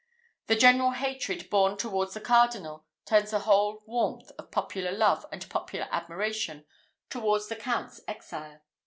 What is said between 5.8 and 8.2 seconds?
admiration towards the Count's